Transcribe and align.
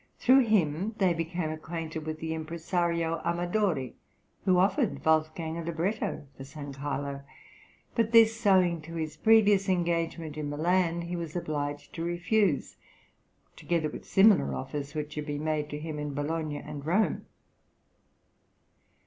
Through 0.17 0.45
him 0.47 0.95
they 0.97 1.13
became 1.13 1.51
acquainted 1.51 2.07
with 2.07 2.19
the 2.19 2.33
impresario 2.33 3.21
Amadori, 3.23 3.93
who 4.45 4.57
offered 4.57 5.05
Wolfgang 5.05 5.59
a 5.59 5.63
libretto 5.63 6.25
for 6.35 6.43
San 6.43 6.73
Carlo; 6.73 7.21
but 7.93 8.11
this, 8.11 8.43
owing 8.47 8.81
to 8.81 8.95
his 8.95 9.15
previous 9.15 9.69
engagement 9.69 10.37
in 10.37 10.49
Milan, 10.49 11.01
he 11.03 11.15
was 11.15 11.35
obliged 11.35 11.93
to 11.93 12.03
refuse, 12.03 12.77
together 13.55 13.89
with 13.89 14.07
similar 14.07 14.55
offers 14.55 14.95
which 14.95 15.13
had 15.13 15.27
been 15.27 15.43
made 15.43 15.69
to 15.69 15.77
him 15.77 15.99
in 15.99 16.15
Bologna 16.15 16.57
and 16.57 16.83
Rome. 16.83 17.27